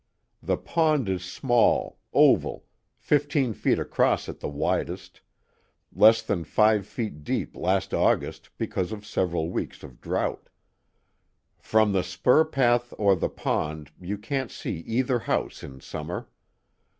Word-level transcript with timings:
The 0.41 0.57
pond 0.57 1.07
is 1.07 1.23
small, 1.23 1.99
oval, 2.11 2.65
fifteen 2.97 3.53
feet 3.53 3.77
across 3.77 4.27
at 4.27 4.39
the 4.39 4.49
widest, 4.49 5.21
less 5.93 6.23
than 6.23 6.43
five 6.43 6.87
feet 6.87 7.23
deep 7.23 7.55
last 7.55 7.93
August 7.93 8.49
because 8.57 8.91
of 8.91 9.05
several 9.05 9.51
weeks 9.51 9.83
of 9.83 10.01
drouth. 10.01 10.49
"From 11.59 11.91
the 11.93 12.01
spur 12.03 12.43
path 12.45 12.95
or 12.97 13.15
the 13.15 13.29
pond, 13.29 13.91
you 14.01 14.17
can't 14.17 14.49
see 14.49 14.77
either 14.87 15.19
house 15.19 15.61
in 15.61 15.79
summer. 15.81 16.27